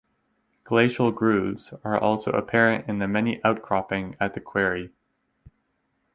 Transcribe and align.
Glacial 0.63 1.11
grooves 1.11 1.71
are 1.83 1.95
also 1.95 2.31
apparent 2.31 2.89
in 2.89 2.97
the 2.97 3.07
many 3.07 3.39
outcropping 3.43 4.15
at 4.19 4.33
the 4.33 4.39
quarry. 4.41 4.89